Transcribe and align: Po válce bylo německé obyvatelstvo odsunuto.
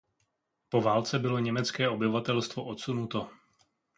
Po 0.69 0.81
válce 0.81 1.19
bylo 1.19 1.39
německé 1.39 1.89
obyvatelstvo 1.89 2.63
odsunuto. 2.65 3.29